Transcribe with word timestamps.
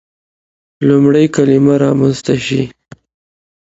لومړی 0.87 1.25
کلمه 1.35 1.75
رامنځته 1.83 2.35
شي. 2.45 2.61